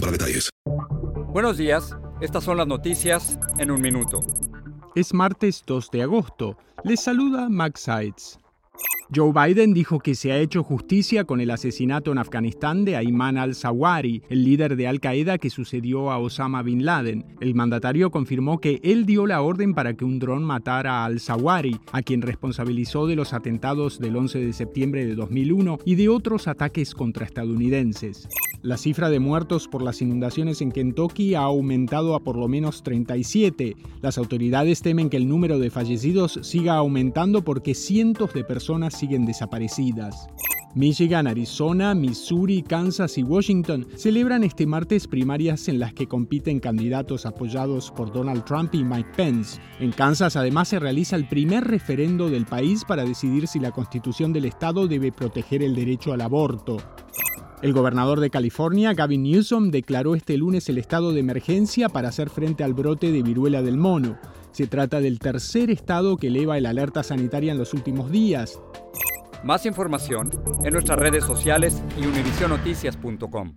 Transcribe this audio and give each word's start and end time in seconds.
para 0.00 0.12
detalles. 0.12 0.50
Buenos 1.32 1.58
días, 1.58 1.96
estas 2.20 2.44
son 2.44 2.56
las 2.56 2.66
noticias 2.66 3.38
en 3.58 3.70
un 3.70 3.80
minuto. 3.80 4.20
Es 4.94 5.12
martes 5.14 5.62
2 5.66 5.90
de 5.90 6.02
agosto. 6.02 6.56
Les 6.84 7.00
saluda 7.00 7.48
Max 7.48 7.82
Sides. 7.82 8.38
Joe 9.14 9.32
Biden 9.32 9.72
dijo 9.72 10.00
que 10.00 10.14
se 10.14 10.32
ha 10.32 10.38
hecho 10.38 10.62
justicia 10.62 11.24
con 11.24 11.40
el 11.40 11.50
asesinato 11.50 12.12
en 12.12 12.18
Afganistán 12.18 12.84
de 12.84 12.96
Ayman 12.96 13.38
al-Zawahiri, 13.38 14.22
el 14.28 14.44
líder 14.44 14.76
de 14.76 14.86
Al-Qaeda 14.86 15.38
que 15.38 15.48
sucedió 15.48 16.10
a 16.10 16.18
Osama 16.18 16.62
bin 16.62 16.84
Laden. 16.84 17.24
El 17.40 17.54
mandatario 17.54 18.10
confirmó 18.10 18.60
que 18.60 18.80
él 18.82 19.06
dio 19.06 19.26
la 19.26 19.40
orden 19.40 19.72
para 19.74 19.94
que 19.94 20.04
un 20.04 20.18
dron 20.18 20.44
matara 20.44 21.00
a 21.00 21.04
al-Zawahiri, 21.06 21.80
a 21.92 22.02
quien 22.02 22.20
responsabilizó 22.20 23.06
de 23.06 23.16
los 23.16 23.32
atentados 23.32 23.98
del 23.98 24.16
11 24.16 24.40
de 24.40 24.52
septiembre 24.52 25.06
de 25.06 25.14
2001 25.14 25.78
y 25.86 25.94
de 25.94 26.10
otros 26.10 26.46
ataques 26.46 26.94
contra 26.94 27.24
estadounidenses. 27.24 28.28
La 28.62 28.76
cifra 28.76 29.08
de 29.08 29.20
muertos 29.20 29.68
por 29.68 29.82
las 29.82 30.02
inundaciones 30.02 30.60
en 30.62 30.72
Kentucky 30.72 31.36
ha 31.36 31.42
aumentado 31.42 32.16
a 32.16 32.20
por 32.20 32.36
lo 32.36 32.48
menos 32.48 32.82
37. 32.82 33.76
Las 34.02 34.18
autoridades 34.18 34.82
temen 34.82 35.10
que 35.10 35.16
el 35.16 35.28
número 35.28 35.60
de 35.60 35.70
fallecidos 35.70 36.40
siga 36.42 36.74
aumentando 36.74 37.44
porque 37.44 37.76
cientos 37.76 38.34
de 38.34 38.42
personas 38.42 38.98
siguen 38.98 39.26
desaparecidas. 39.26 40.26
Michigan, 40.74 41.28
Arizona, 41.28 41.94
Missouri, 41.94 42.62
Kansas 42.62 43.16
y 43.16 43.22
Washington 43.22 43.86
celebran 43.96 44.42
este 44.42 44.66
martes 44.66 45.06
primarias 45.06 45.68
en 45.68 45.78
las 45.78 45.94
que 45.94 46.08
compiten 46.08 46.58
candidatos 46.58 47.26
apoyados 47.26 47.92
por 47.92 48.12
Donald 48.12 48.44
Trump 48.44 48.74
y 48.74 48.82
Mike 48.82 49.10
Pence. 49.16 49.60
En 49.78 49.92
Kansas 49.92 50.34
además 50.34 50.68
se 50.68 50.80
realiza 50.80 51.14
el 51.14 51.28
primer 51.28 51.64
referendo 51.64 52.28
del 52.28 52.44
país 52.44 52.84
para 52.84 53.04
decidir 53.04 53.46
si 53.46 53.60
la 53.60 53.70
constitución 53.70 54.32
del 54.32 54.46
estado 54.46 54.88
debe 54.88 55.12
proteger 55.12 55.62
el 55.62 55.74
derecho 55.74 56.12
al 56.12 56.20
aborto. 56.20 56.78
El 57.60 57.72
gobernador 57.72 58.20
de 58.20 58.30
California, 58.30 58.94
Gavin 58.94 59.24
Newsom, 59.24 59.72
declaró 59.72 60.14
este 60.14 60.36
lunes 60.36 60.68
el 60.68 60.78
estado 60.78 61.12
de 61.12 61.18
emergencia 61.18 61.88
para 61.88 62.08
hacer 62.08 62.30
frente 62.30 62.62
al 62.62 62.72
brote 62.72 63.10
de 63.10 63.22
viruela 63.24 63.62
del 63.62 63.76
mono. 63.76 64.16
Se 64.52 64.68
trata 64.68 65.00
del 65.00 65.18
tercer 65.18 65.68
estado 65.68 66.16
que 66.18 66.28
eleva 66.28 66.56
el 66.56 66.66
alerta 66.66 67.02
sanitaria 67.02 67.50
en 67.50 67.58
los 67.58 67.74
últimos 67.74 68.12
días. 68.12 68.60
Más 69.42 69.66
información 69.66 70.30
en 70.64 70.72
nuestras 70.72 71.00
redes 71.00 71.24
sociales 71.24 71.82
y 71.96 72.06
univisionoticias.com. 72.06 73.54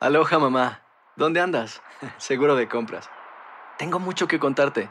Aloha 0.00 0.38
mamá, 0.40 0.82
¿dónde 1.16 1.40
andas? 1.40 1.80
Seguro 2.18 2.56
de 2.56 2.68
compras. 2.68 3.08
Tengo 3.78 4.00
mucho 4.00 4.26
que 4.26 4.40
contarte. 4.40 4.90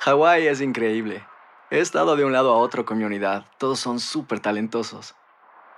Hawái 0.00 0.48
es 0.48 0.60
increíble. 0.60 1.24
He 1.70 1.78
estado 1.78 2.16
de 2.16 2.26
un 2.26 2.32
lado 2.32 2.52
a 2.52 2.58
otro 2.58 2.84
con 2.84 2.98
mi 2.98 3.04
unidad. 3.04 3.46
Todos 3.58 3.80
son 3.80 4.00
súper 4.00 4.40
talentosos. 4.40 5.14